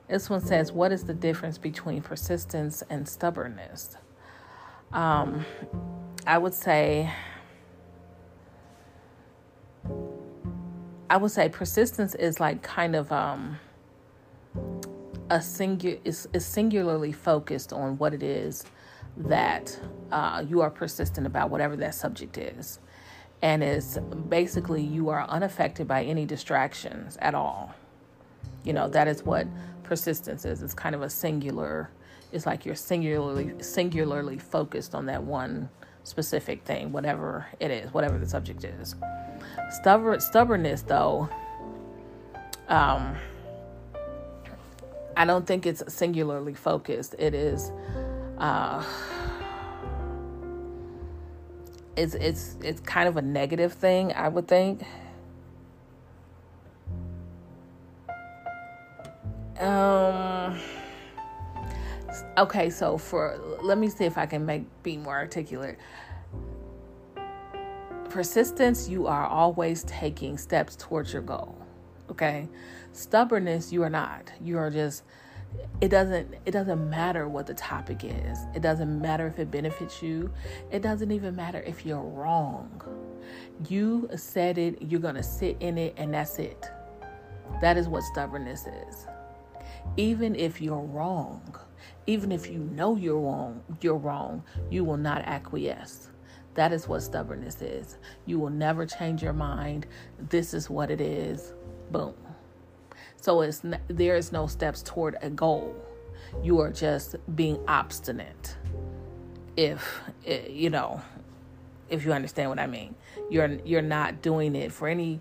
this 0.07 0.29
one 0.29 0.41
says, 0.41 0.71
"What 0.71 0.91
is 0.91 1.05
the 1.05 1.15
difference 1.15 1.57
between 1.57 2.03
persistence 2.03 2.83
and 2.91 3.09
stubbornness?" 3.09 3.97
Um, 4.93 5.45
I 6.27 6.37
would 6.37 6.53
say 6.53 7.11
I 11.09 11.17
would 11.17 11.31
say 11.31 11.49
persistence 11.49 12.13
is 12.13 12.39
like 12.39 12.61
kind 12.61 12.95
of 12.95 13.11
um 13.11 13.57
a 15.31 15.41
singular 15.41 15.97
is, 16.05 16.29
is 16.33 16.45
singularly 16.45 17.13
focused 17.13 17.73
on 17.73 17.97
what 17.97 18.13
it 18.13 18.21
is 18.21 18.63
that 19.17 19.79
uh, 20.11 20.43
you 20.47 20.61
are 20.61 20.69
persistent 20.69 21.27
about, 21.27 21.49
whatever 21.49 21.75
that 21.77 21.95
subject 21.95 22.37
is. 22.37 22.79
And 23.41 23.63
it's 23.63 23.97
basically 24.29 24.81
you 24.81 25.09
are 25.09 25.27
unaffected 25.27 25.87
by 25.87 26.03
any 26.03 26.25
distractions 26.25 27.17
at 27.21 27.35
all. 27.35 27.73
You 28.63 28.73
know, 28.73 28.87
that 28.89 29.07
is 29.07 29.23
what 29.23 29.47
persistence 29.83 30.45
is. 30.45 30.61
It's 30.61 30.73
kind 30.73 30.95
of 30.95 31.01
a 31.01 31.09
singular, 31.09 31.89
it's 32.31 32.45
like 32.45 32.65
you're 32.65 32.75
singularly 32.75 33.53
singularly 33.61 34.37
focused 34.37 34.95
on 34.95 35.05
that 35.05 35.23
one 35.23 35.69
specific 36.03 36.63
thing, 36.63 36.91
whatever 36.91 37.45
it 37.59 37.69
is, 37.69 37.93
whatever 37.93 38.17
the 38.17 38.27
subject 38.27 38.63
is. 38.63 38.95
Stubborn, 39.69 40.19
stubbornness, 40.19 40.81
though, 40.81 41.29
um, 42.69 43.15
I 45.15 45.25
don't 45.25 45.45
think 45.45 45.65
it's 45.65 45.83
singularly 45.93 46.53
focused. 46.53 47.15
It 47.17 47.33
is, 47.33 47.71
uh, 48.37 48.83
it's 51.95 52.13
it's 52.15 52.57
it's 52.61 52.81
kind 52.81 53.07
of 53.07 53.17
a 53.17 53.21
negative 53.21 53.73
thing, 53.73 54.13
I 54.13 54.27
would 54.27 54.47
think. 54.47 54.83
Um. 59.59 60.59
Okay, 62.37 62.69
so 62.69 62.97
for 62.97 63.39
let 63.61 63.77
me 63.77 63.89
see 63.89 64.05
if 64.05 64.17
I 64.17 64.25
can 64.25 64.45
make 64.45 64.63
be 64.83 64.97
more 64.97 65.15
articulate 65.15 65.77
persistence, 68.09 68.89
you 68.89 69.05
are 69.05 69.25
always 69.25 69.83
taking 69.83 70.37
steps 70.37 70.75
towards 70.75 71.13
your 71.13 71.21
goal. 71.21 71.55
Okay? 72.09 72.47
Stubbornness, 72.91 73.71
you 73.71 73.83
are 73.83 73.89
not. 73.89 74.31
You 74.41 74.57
are 74.57 74.71
just 74.71 75.03
it 75.79 75.89
doesn't 75.89 76.33
it 76.45 76.51
doesn't 76.51 76.89
matter 76.89 77.27
what 77.27 77.45
the 77.45 77.53
topic 77.53 78.03
is. 78.03 78.39
It 78.55 78.61
doesn't 78.61 78.99
matter 78.99 79.27
if 79.27 79.37
it 79.39 79.51
benefits 79.51 80.01
you. 80.01 80.31
It 80.71 80.81
doesn't 80.81 81.11
even 81.11 81.35
matter 81.35 81.61
if 81.61 81.85
you're 81.85 82.01
wrong. 82.01 82.81
You 83.67 84.09
said 84.15 84.57
it, 84.57 84.81
you're 84.81 84.99
going 84.99 85.15
to 85.15 85.23
sit 85.23 85.57
in 85.59 85.77
it 85.77 85.93
and 85.97 86.13
that's 86.13 86.39
it. 86.39 86.65
That 87.61 87.77
is 87.77 87.87
what 87.87 88.03
stubbornness 88.03 88.65
is. 88.67 89.07
Even 89.97 90.35
if 90.35 90.61
you're 90.61 90.81
wrong, 90.81 91.55
even 92.07 92.31
if 92.31 92.49
you 92.49 92.59
know 92.59 92.95
you're 92.95 93.19
wrong, 93.19 93.61
you're 93.81 93.97
wrong, 93.97 94.43
you 94.69 94.83
will 94.83 94.97
not 94.97 95.21
acquiesce. 95.23 96.09
That 96.55 96.73
is 96.73 96.87
what 96.87 97.03
stubbornness 97.03 97.61
is. 97.61 97.97
You 98.25 98.39
will 98.39 98.49
never 98.49 98.85
change 98.85 99.21
your 99.21 99.33
mind. 99.33 99.85
This 100.17 100.55
is 100.55 100.69
what 100.69 100.89
it 100.89 101.01
is. 101.01 101.53
Boom. 101.91 102.15
So 103.27 103.41
it's 103.41 103.61
there 103.89 104.15
is 104.15 104.31
no 104.31 104.47
steps 104.47 104.81
toward 104.81 105.17
a 105.21 105.29
goal. 105.29 105.75
You 106.41 106.61
are 106.61 106.71
just 106.71 107.17
being 107.35 107.59
obstinate. 107.67 108.55
If 109.57 109.99
eh, 110.25 110.47
you 110.47 110.69
know, 110.69 111.01
if 111.89 112.05
you 112.05 112.13
understand 112.13 112.49
what 112.49 112.57
I 112.57 112.67
mean, 112.67 112.95
you're 113.29 113.59
you're 113.65 113.81
not 113.81 114.21
doing 114.21 114.55
it 114.55 114.71
for 114.71 114.87
any 114.87 115.19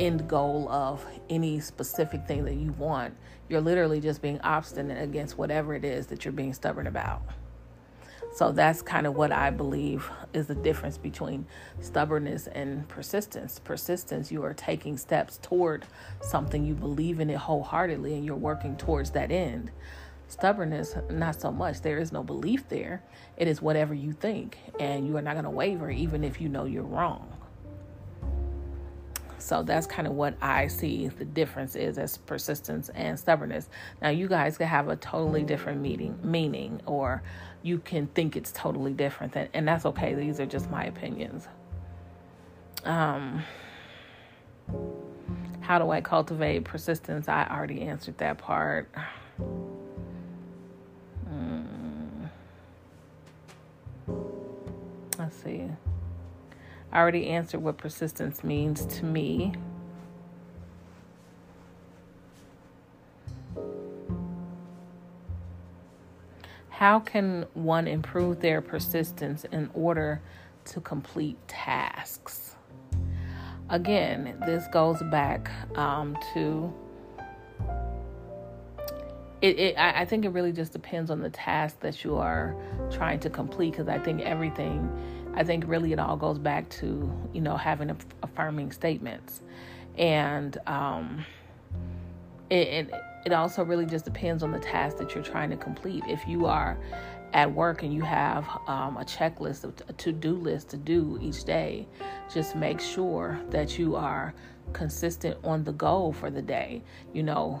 end 0.00 0.26
goal 0.28 0.66
of 0.70 1.04
any 1.28 1.60
specific 1.60 2.26
thing 2.26 2.46
that 2.46 2.54
you 2.54 2.72
want. 2.72 3.14
You're 3.50 3.60
literally 3.60 4.00
just 4.00 4.22
being 4.22 4.40
obstinate 4.40 5.02
against 5.02 5.36
whatever 5.36 5.74
it 5.74 5.84
is 5.84 6.06
that 6.06 6.24
you're 6.24 6.32
being 6.32 6.54
stubborn 6.54 6.86
about. 6.86 7.20
So 8.34 8.50
that's 8.50 8.80
kind 8.80 9.06
of 9.06 9.14
what 9.14 9.30
I 9.30 9.50
believe 9.50 10.10
is 10.32 10.46
the 10.46 10.54
difference 10.54 10.96
between 10.96 11.46
stubbornness 11.80 12.46
and 12.46 12.88
persistence. 12.88 13.58
Persistence, 13.58 14.32
you 14.32 14.42
are 14.42 14.54
taking 14.54 14.96
steps 14.96 15.38
toward 15.42 15.84
something 16.22 16.64
you 16.64 16.74
believe 16.74 17.20
in 17.20 17.28
it 17.28 17.36
wholeheartedly 17.36 18.14
and 18.14 18.24
you're 18.24 18.34
working 18.34 18.76
towards 18.76 19.10
that 19.10 19.30
end. 19.30 19.70
Stubbornness, 20.28 20.96
not 21.10 21.38
so 21.38 21.52
much. 21.52 21.82
There 21.82 21.98
is 21.98 22.10
no 22.10 22.22
belief 22.22 22.66
there. 22.70 23.02
It 23.36 23.48
is 23.48 23.60
whatever 23.60 23.92
you 23.92 24.12
think, 24.12 24.56
and 24.80 25.06
you 25.06 25.14
are 25.18 25.22
not 25.22 25.34
going 25.34 25.44
to 25.44 25.50
waver 25.50 25.90
even 25.90 26.24
if 26.24 26.40
you 26.40 26.48
know 26.48 26.64
you're 26.64 26.84
wrong. 26.84 27.31
So 29.42 29.62
that's 29.62 29.86
kind 29.86 30.06
of 30.06 30.14
what 30.14 30.34
I 30.40 30.68
see 30.68 31.08
the 31.08 31.24
difference 31.24 31.74
is 31.74 31.98
as 31.98 32.16
persistence 32.18 32.88
and 32.90 33.18
stubbornness. 33.18 33.68
Now 34.00 34.10
you 34.10 34.28
guys 34.28 34.56
could 34.56 34.68
have 34.68 34.88
a 34.88 34.96
totally 34.96 35.42
different 35.42 35.80
meaning 35.80 36.18
meaning 36.22 36.80
or 36.86 37.22
you 37.62 37.78
can 37.78 38.06
think 38.08 38.36
it's 38.36 38.52
totally 38.52 38.92
different 38.92 39.34
and, 39.36 39.48
and 39.52 39.66
that's 39.66 39.84
okay. 39.86 40.14
These 40.14 40.38
are 40.38 40.46
just 40.46 40.70
my 40.70 40.84
opinions. 40.84 41.48
Um 42.84 43.42
how 45.60 45.78
do 45.78 45.90
I 45.90 46.00
cultivate 46.00 46.64
persistence? 46.64 47.28
I 47.28 47.46
already 47.46 47.82
answered 47.82 48.18
that 48.18 48.38
part. 48.38 48.88
Hmm. 51.28 52.26
Let's 55.18 55.36
see. 55.36 55.68
I 56.92 57.00
already 57.00 57.28
answered 57.28 57.62
what 57.62 57.78
persistence 57.78 58.44
means 58.44 58.84
to 58.86 59.04
me. 59.04 59.54
How 66.68 67.00
can 67.00 67.46
one 67.54 67.88
improve 67.88 68.40
their 68.40 68.60
persistence 68.60 69.44
in 69.44 69.70
order 69.72 70.20
to 70.66 70.80
complete 70.80 71.38
tasks? 71.48 72.56
Again, 73.70 74.42
this 74.44 74.66
goes 74.72 75.02
back 75.10 75.50
um, 75.78 76.18
to 76.34 76.74
it, 79.40 79.58
it, 79.58 79.74
I 79.76 80.04
think 80.04 80.24
it 80.24 80.28
really 80.28 80.52
just 80.52 80.72
depends 80.72 81.10
on 81.10 81.20
the 81.20 81.30
task 81.30 81.80
that 81.80 82.04
you 82.04 82.16
are 82.16 82.54
trying 82.92 83.18
to 83.20 83.30
complete 83.30 83.72
because 83.72 83.88
I 83.88 83.98
think 83.98 84.20
everything 84.20 84.88
I 85.34 85.44
think 85.44 85.64
really 85.66 85.92
it 85.92 85.98
all 85.98 86.16
goes 86.16 86.38
back 86.38 86.68
to, 86.70 87.10
you 87.32 87.40
know, 87.40 87.56
having 87.56 87.96
affirming 88.22 88.72
statements. 88.72 89.42
And 89.96 90.56
um, 90.66 91.24
it, 92.50 92.68
it, 92.68 92.90
it 93.26 93.32
also 93.32 93.64
really 93.64 93.86
just 93.86 94.04
depends 94.04 94.42
on 94.42 94.52
the 94.52 94.58
task 94.58 94.96
that 94.98 95.14
you're 95.14 95.24
trying 95.24 95.50
to 95.50 95.56
complete. 95.56 96.02
If 96.06 96.26
you 96.26 96.46
are 96.46 96.78
at 97.32 97.50
work 97.50 97.82
and 97.82 97.94
you 97.94 98.02
have 98.02 98.46
um, 98.66 98.96
a 98.98 99.04
checklist, 99.04 99.64
a 99.88 99.92
to 99.92 100.12
do 100.12 100.34
list 100.34 100.68
to 100.70 100.76
do 100.76 101.18
each 101.22 101.44
day, 101.44 101.88
just 102.32 102.54
make 102.54 102.80
sure 102.80 103.40
that 103.50 103.78
you 103.78 103.96
are 103.96 104.34
consistent 104.72 105.38
on 105.44 105.64
the 105.64 105.72
goal 105.72 106.12
for 106.12 106.30
the 106.30 106.42
day. 106.42 106.82
You 107.14 107.22
know, 107.22 107.60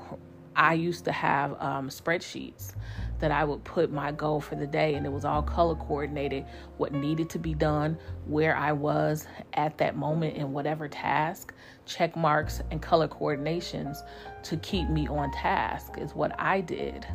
I 0.56 0.74
used 0.74 1.04
to 1.06 1.12
have 1.12 1.52
um, 1.60 1.88
spreadsheets 1.88 2.74
that 3.20 3.30
I 3.30 3.44
would 3.44 3.62
put 3.62 3.92
my 3.92 4.10
goal 4.10 4.40
for 4.40 4.56
the 4.56 4.66
day, 4.66 4.94
and 4.94 5.06
it 5.06 5.12
was 5.12 5.24
all 5.24 5.42
color 5.42 5.76
coordinated 5.76 6.44
what 6.76 6.92
needed 6.92 7.30
to 7.30 7.38
be 7.38 7.54
done, 7.54 7.96
where 8.26 8.56
I 8.56 8.72
was 8.72 9.26
at 9.54 9.78
that 9.78 9.96
moment 9.96 10.36
in 10.36 10.52
whatever 10.52 10.88
task, 10.88 11.54
check 11.86 12.16
marks, 12.16 12.60
and 12.70 12.82
color 12.82 13.06
coordinations 13.06 13.98
to 14.42 14.56
keep 14.56 14.88
me 14.88 15.06
on 15.06 15.30
task 15.30 15.94
is 15.98 16.14
what 16.14 16.38
I 16.38 16.60
did 16.62 17.06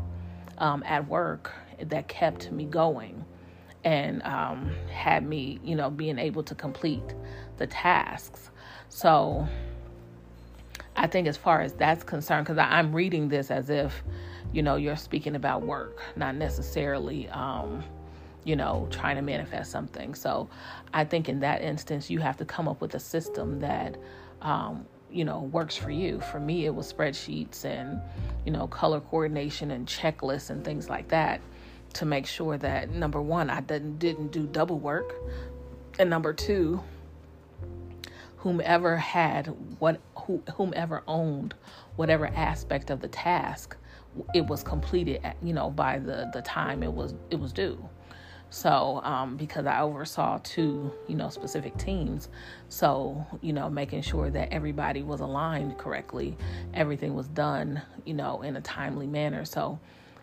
um, 0.60 0.82
at 0.86 1.08
work 1.08 1.52
that 1.80 2.08
kept 2.08 2.52
me 2.52 2.66
going 2.66 3.26
and 3.84 4.24
um, 4.24 4.72
had 4.92 5.26
me, 5.26 5.60
you 5.64 5.76
know, 5.76 5.90
being 5.90 6.20
able 6.20 6.44
to 6.44 6.56
complete 6.56 7.16
the 7.58 7.68
tasks. 7.68 8.50
So, 8.90 9.48
I 10.98 11.08
think 11.08 11.28
as 11.28 11.38
far 11.38 11.62
as 11.62 11.74
that's 11.74 12.04
concerned, 12.04 12.46
because 12.46 12.58
I'm 12.58 12.94
reading 12.94 13.30
this 13.30 13.52
as 13.52 13.70
if, 13.70 14.04
you 14.52 14.64
know, 14.64 14.76
you're 14.76 14.96
speaking 14.96 15.36
about 15.36 15.62
work, 15.62 16.02
not 16.16 16.36
necessarily, 16.36 17.30
um, 17.30 17.84
you 18.44 18.56
know, 18.56 18.88
trying 18.90 19.16
to 19.18 19.22
manifest 19.22 19.72
something. 19.72 20.16
So 20.16 20.50
I 20.94 21.06
think 21.06 21.30
in 21.30 21.40
that 21.42 21.62
instance, 21.62 22.10
you 22.10 22.20
have 22.20 22.38
to 22.38 22.46
come 22.46 22.68
up 22.68 22.82
with 22.82 22.96
a 22.96 23.00
system 23.00 23.60
that, 23.60 23.98
um, 24.42 24.86
you 25.12 25.24
know, 25.24 25.42
works 25.42 25.76
for 25.76 25.92
you. 25.92 26.20
For 26.20 26.40
me, 26.40 26.66
it 26.66 26.74
was 26.74 26.92
spreadsheets 26.92 27.64
and, 27.64 28.02
you 28.46 28.52
know, 28.52 28.68
color 28.68 29.00
coordination 29.00 29.72
and 29.72 29.88
checklists 29.88 30.50
and 30.50 30.66
things 30.66 30.90
like 30.90 31.10
that 31.10 31.42
to 31.94 32.06
make 32.06 32.26
sure 32.26 32.58
that 32.58 32.90
number 32.90 33.22
one, 33.22 33.50
I 33.50 33.62
didn't 33.62 34.00
didn't 34.00 34.32
do 34.32 34.48
double 34.48 34.80
work, 34.80 35.16
and 36.00 36.10
number 36.10 36.34
two, 36.34 36.84
whomever 38.38 38.98
had 38.98 39.48
what 39.80 40.00
who, 40.16 40.42
whomever 40.56 41.04
owned 41.08 41.54
whatever 41.96 42.28
aspect 42.28 42.90
of 42.90 43.02
the 43.02 43.08
task 43.08 43.76
it 44.34 44.46
was 44.48 44.64
completed 44.64 45.22
you 45.44 45.54
know 45.54 45.70
by 45.70 46.00
the 46.00 46.30
the 46.34 46.42
time 46.42 46.84
it 46.84 46.92
was 46.92 47.14
it 47.30 47.40
was 47.40 47.54
due. 47.54 47.78
So 48.50 49.02
um, 49.04 49.36
because 49.36 49.66
i 49.66 49.82
oversaw 49.82 50.40
two 50.44 50.92
you 51.08 51.16
know 51.16 51.30
specific 51.30 51.78
teams. 51.78 52.30
So 52.70 53.26
you 53.42 53.54
know 53.54 53.70
making 53.70 54.02
sure 54.04 54.30
that 54.30 54.54
everybody 54.54 55.04
was 55.04 55.20
aligned 55.20 55.78
correctly 55.78 56.38
everything 56.74 57.14
was 57.16 57.28
done 57.28 57.82
you 58.06 58.14
know 58.14 58.42
in 58.42 58.56
a 58.56 58.62
timely 58.62 59.08
manner. 59.08 59.46
So 59.46 59.80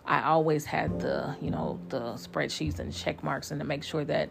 i 0.07 0.23
always 0.23 0.67
had 0.67 1.01
the 1.01 1.35
you 1.41 1.51
know 1.51 1.81
the 1.89 2.13
spreadsheets 2.15 2.79
and 2.79 2.93
check 2.95 3.23
marks 3.25 3.51
and 3.51 3.61
to 3.61 3.67
make 3.67 3.83
sure 3.83 4.05
that 4.05 4.29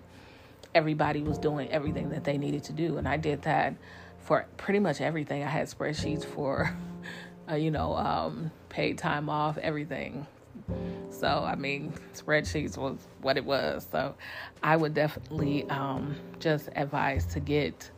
everybody 0.75 1.21
was 1.21 1.37
doing 1.37 1.69
everything 1.69 2.09
that 2.09 2.23
they 2.23 2.37
needed 2.37 2.63
to 2.65 2.73
do. 2.73 2.97
And 2.97 3.07
I 3.07 3.17
did 3.17 3.41
that 3.43 3.75
for 4.19 4.45
pretty 4.57 4.79
much 4.79 5.01
everything. 5.01 5.43
I 5.43 5.47
had 5.47 5.67
spreadsheets 5.67 6.25
for, 6.25 6.75
uh, 7.49 7.55
you 7.55 7.71
know, 7.71 7.95
um, 7.95 8.51
paid 8.69 8.97
time 8.97 9.29
off, 9.29 9.57
everything. 9.57 10.25
So, 11.09 11.27
I 11.27 11.55
mean, 11.55 11.93
spreadsheets 12.13 12.77
was 12.77 12.97
what 13.21 13.37
it 13.37 13.45
was. 13.45 13.87
So, 13.91 14.15
I 14.61 14.75
would 14.75 14.93
definitely 14.93 15.69
um, 15.69 16.15
just 16.39 16.69
advise 16.75 17.25
to 17.27 17.39
get 17.39 17.91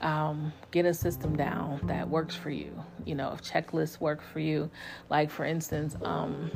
um, 0.00 0.52
get 0.70 0.86
a 0.86 0.94
system 0.94 1.36
down 1.36 1.80
that 1.84 2.08
works 2.08 2.34
for 2.34 2.50
you. 2.50 2.72
You 3.04 3.14
know, 3.16 3.32
if 3.32 3.42
checklists 3.42 4.00
work 4.00 4.22
for 4.22 4.38
you, 4.38 4.70
like 5.10 5.30
for 5.30 5.44
instance, 5.44 5.96
um, 6.02 6.50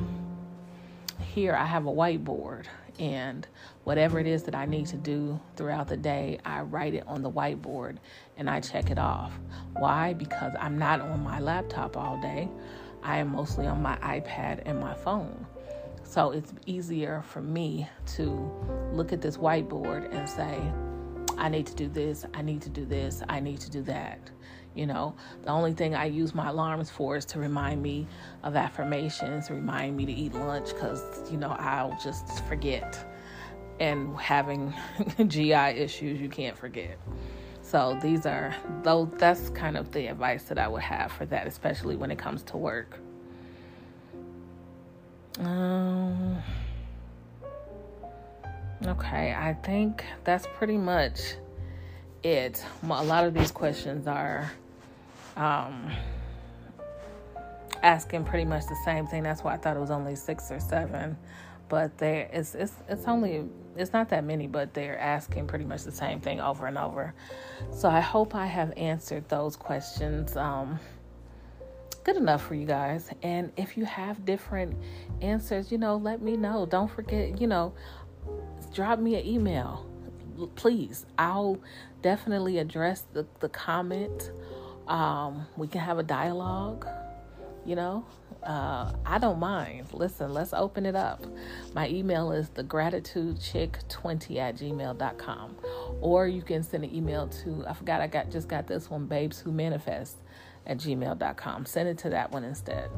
here 1.19 1.53
I 1.53 1.65
have 1.65 1.85
a 1.85 1.91
whiteboard 1.91 2.65
and 2.99 3.47
whatever 3.83 4.19
it 4.19 4.27
is 4.27 4.43
that 4.43 4.55
I 4.55 4.65
need 4.65 4.87
to 4.87 4.97
do 4.97 5.39
throughout 5.55 5.87
the 5.87 5.97
day, 5.97 6.39
I 6.45 6.61
write 6.61 6.93
it 6.93 7.03
on 7.07 7.21
the 7.21 7.31
whiteboard 7.31 7.97
and 8.37 8.49
I 8.49 8.59
check 8.59 8.89
it 8.89 8.97
off. 8.97 9.33
Why? 9.73 10.13
Because 10.13 10.53
I'm 10.59 10.77
not 10.77 11.01
on 11.01 11.23
my 11.23 11.39
laptop 11.39 11.97
all 11.97 12.19
day. 12.21 12.49
I 13.03 13.17
am 13.17 13.33
mostly 13.33 13.67
on 13.67 13.81
my 13.81 13.97
iPad 13.97 14.61
and 14.65 14.79
my 14.79 14.93
phone. 14.93 15.45
So 16.03 16.31
it's 16.31 16.53
easier 16.65 17.23
for 17.23 17.41
me 17.41 17.87
to 18.15 18.51
look 18.93 19.11
at 19.11 19.21
this 19.21 19.37
whiteboard 19.37 20.13
and 20.13 20.29
say, 20.29 20.61
I 21.37 21.49
need 21.49 21.65
to 21.67 21.75
do 21.75 21.89
this, 21.89 22.25
I 22.33 22.41
need 22.41 22.61
to 22.61 22.69
do 22.69 22.85
this, 22.85 23.23
I 23.27 23.39
need 23.39 23.59
to 23.61 23.71
do 23.71 23.81
that. 23.83 24.29
You 24.75 24.87
know, 24.87 25.15
the 25.43 25.49
only 25.49 25.73
thing 25.73 25.93
I 25.93 26.05
use 26.05 26.33
my 26.33 26.49
alarms 26.49 26.89
for 26.89 27.15
is 27.15 27.25
to 27.25 27.39
remind 27.39 27.81
me 27.81 28.07
of 28.43 28.55
affirmations, 28.55 29.49
remind 29.49 29.97
me 29.97 30.05
to 30.05 30.11
eat 30.11 30.33
lunch 30.33 30.69
because, 30.69 31.01
you 31.31 31.37
know, 31.37 31.55
I'll 31.59 31.97
just 32.03 32.43
forget. 32.45 33.05
And 33.83 34.17
having 34.17 34.73
GI 35.27 35.53
issues, 35.53 36.21
you 36.21 36.29
can't 36.29 36.57
forget. 36.57 36.97
So 37.61 37.97
these 38.01 38.25
are 38.25 38.55
though 38.83 39.09
that's 39.17 39.49
kind 39.49 39.77
of 39.77 39.91
the 39.91 40.07
advice 40.07 40.43
that 40.43 40.57
I 40.57 40.67
would 40.67 40.83
have 40.83 41.11
for 41.11 41.25
that, 41.27 41.47
especially 41.47 41.95
when 41.95 42.11
it 42.11 42.17
comes 42.17 42.43
to 42.43 42.57
work. 42.57 42.99
Um 45.39 46.41
Okay, 48.85 49.33
I 49.33 49.53
think 49.53 50.03
that's 50.25 50.45
pretty 50.57 50.77
much 50.77 51.35
it. 52.21 52.65
A 52.83 53.03
lot 53.03 53.23
of 53.23 53.33
these 53.33 53.49
questions 53.49 54.07
are 54.07 54.51
um, 55.37 55.89
asking 57.81 58.25
pretty 58.25 58.43
much 58.43 58.63
the 58.65 58.75
same 58.83 59.07
thing. 59.07 59.23
That's 59.23 59.41
why 59.41 59.53
I 59.53 59.57
thought 59.57 59.77
it 59.77 59.79
was 59.79 59.91
only 59.91 60.17
six 60.17 60.51
or 60.51 60.59
seven, 60.59 61.17
but 61.73 61.97
there 61.97 62.29
it's 62.31 62.53
it's 62.53 62.75
it's 62.87 63.07
only 63.07 63.49
it's 63.75 63.93
not 63.93 64.07
that 64.09 64.23
many, 64.23 64.45
but 64.45 64.75
they're 64.75 64.99
asking 64.99 65.47
pretty 65.47 65.65
much 65.65 65.81
the 65.81 65.91
same 65.91 66.21
thing 66.21 66.39
over 66.39 66.67
and 66.67 66.77
over. 66.77 67.15
So 67.71 67.89
I 67.89 67.99
hope 67.99 68.35
I 68.35 68.45
have 68.45 68.71
answered 68.77 69.27
those 69.27 69.55
questions. 69.55 70.37
Um, 70.37 70.79
good 72.03 72.15
enough 72.15 72.45
for 72.45 72.53
you 72.53 72.67
guys. 72.67 73.09
And 73.23 73.51
if 73.57 73.75
you 73.75 73.85
have 73.85 74.23
different 74.23 74.77
answers, 75.21 75.71
you 75.71 75.79
know, 75.79 75.95
let 75.95 76.21
me 76.21 76.37
know. 76.37 76.67
Don't 76.67 76.91
forget, 76.91 77.41
you 77.41 77.47
know, 77.47 77.73
drop 78.71 78.99
me 78.99 79.15
an 79.15 79.25
email. 79.25 79.83
Please. 80.53 81.07
I'll 81.17 81.57
definitely 82.03 82.59
address 82.59 83.07
the, 83.13 83.25
the 83.39 83.49
comment. 83.49 84.31
Um, 84.87 85.47
we 85.57 85.65
can 85.65 85.81
have 85.81 85.97
a 85.97 86.03
dialogue, 86.03 86.87
you 87.65 87.75
know. 87.75 88.05
Uh, 88.45 88.91
I 89.05 89.17
don't 89.19 89.39
mind. 89.39 89.87
Listen, 89.93 90.33
let's 90.33 90.53
open 90.53 90.85
it 90.85 90.95
up. 90.95 91.23
My 91.73 91.87
email 91.87 92.31
is 92.31 92.49
thegratitudechick20 92.49 94.37
at 94.37 94.57
gmail.com. 94.57 95.55
Or 96.01 96.27
you 96.27 96.41
can 96.41 96.63
send 96.63 96.83
an 96.83 96.93
email 96.93 97.27
to, 97.27 97.65
I 97.67 97.73
forgot 97.73 98.01
I 98.01 98.07
got 98.07 98.29
just 98.29 98.47
got 98.47 98.67
this 98.67 98.89
one, 98.89 99.05
babes 99.05 99.39
who 99.39 99.51
manifest 99.51 100.17
at 100.65 100.77
gmail.com. 100.77 101.65
Send 101.65 101.89
it 101.89 101.97
to 101.99 102.09
that 102.09 102.31
one 102.31 102.43
instead. 102.43 102.89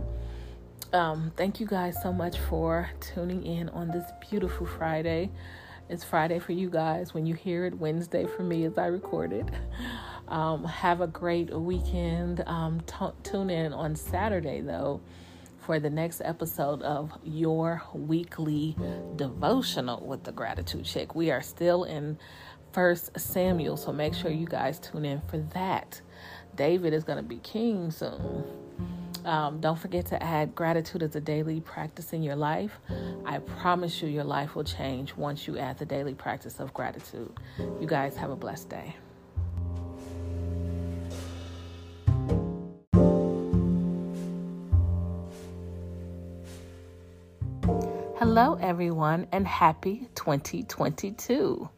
Um, 0.94 1.32
thank 1.36 1.60
you 1.60 1.68
guys 1.68 1.98
so 2.02 2.14
much 2.14 2.38
for 2.38 2.90
tuning 3.00 3.46
in 3.46 3.70
on 3.70 3.90
this 3.90 4.06
beautiful 4.30 4.66
Friday. 4.66 5.30
It's 5.90 6.04
Friday 6.04 6.40
for 6.40 6.54
you 6.54 6.70
guys 6.70 7.14
when 7.14 7.26
you 7.26 7.36
hear 7.36 7.66
it, 7.66 7.78
Wednesday 7.78 8.26
for 8.26 8.42
me 8.44 8.66
as 8.66 8.78
I 8.78 8.88
record 8.88 9.32
it. 9.34 9.48
Um, 10.28 10.64
have 10.64 11.02
a 11.02 11.08
great 11.08 11.52
weekend. 11.52 12.44
Um, 12.48 12.82
t- 12.88 13.06
tune 13.24 13.52
in 13.52 13.74
on 13.74 13.96
Saturday, 13.96 14.62
though, 14.62 15.02
for 15.66 15.80
the 15.80 15.90
next 15.90 16.22
episode 16.24 16.84
of 16.84 17.12
your 17.24 17.82
weekly 17.92 18.76
devotional 19.16 20.06
with 20.06 20.24
the 20.24 20.32
Gratitude 20.32 20.86
Chick. 20.86 21.16
We 21.16 21.32
are 21.32 21.42
still 21.42 21.86
in 21.86 22.20
First 22.72 23.20
Samuel, 23.20 23.76
so 23.76 23.92
make 23.92 24.14
sure 24.14 24.30
you 24.30 24.46
guys 24.46 24.78
tune 24.78 25.06
in 25.06 25.22
for 25.28 25.40
that. 25.56 26.02
David 26.56 26.94
is 26.94 27.04
going 27.04 27.18
to 27.18 27.24
be 27.24 27.38
king 27.38 27.90
soon. 27.90 28.44
Um, 29.26 29.60
don't 29.60 29.80
forget 29.80 30.06
to 30.08 30.22
add 30.22 30.54
gratitude 30.54 31.02
as 31.02 31.16
a 31.16 31.22
daily 31.22 31.62
practice 31.62 32.14
in 32.14 32.22
your 32.22 32.36
life. 32.36 32.78
I 33.26 33.40
promise 33.40 34.04
you, 34.04 34.08
your 34.08 34.24
life 34.24 34.56
will 34.56 34.64
change 34.64 35.16
once 35.16 35.48
you 35.48 35.58
add 35.58 35.80
the 35.80 35.86
daily 35.86 36.14
practice 36.14 36.60
of 36.60 36.76
gratitude. 36.76 37.34
You 37.58 37.88
guys 37.88 38.16
have 38.18 38.30
a 38.30 38.36
blessed 38.36 38.70
day. 38.70 38.96
Hello, 48.36 48.58
everyone, 48.60 49.28
and 49.32 49.48
happy 49.48 50.10
2022. 50.16 51.70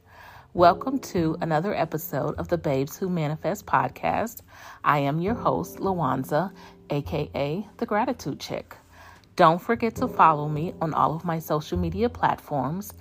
Welcome 0.56 0.98
to 1.02 1.38
another 1.40 1.76
episode 1.76 2.34
of 2.40 2.48
the 2.48 2.58
Babes 2.58 2.98
Who 2.98 3.10
Manifest 3.10 3.68
podcast. 3.68 4.42
I 4.84 4.98
am 4.98 5.22
your 5.22 5.36
host, 5.36 5.78
Lawanza, 5.78 6.52
aka 6.90 7.64
The 7.78 7.86
Gratitude 7.86 8.40
Chick. 8.40 8.76
Don't 9.36 9.62
forget 9.62 9.94
to 9.98 10.08
follow 10.08 10.50
me 10.50 10.74
on 10.82 10.96
all 10.96 11.16
of 11.16 11.24
my 11.24 11.38
social 11.38 11.78
media 11.78 12.10
platforms 12.10 12.92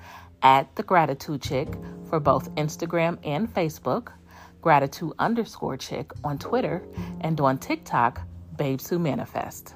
at 0.43 0.77
The 0.77 0.83
Gratitude 0.83 1.41
Chick 1.41 1.69
for 2.11 2.21
both 2.21 2.55
Instagram 2.57 3.17
and 3.25 3.49
Facebook, 3.49 4.13
Gratitude 4.61 5.15
underscore 5.19 5.79
Chick 5.79 6.13
on 6.25 6.37
Twitter, 6.37 6.87
and 7.23 7.41
on 7.41 7.57
TikTok, 7.57 8.21
Babes 8.59 8.87
Who 8.87 8.99
Manifest. 8.99 9.75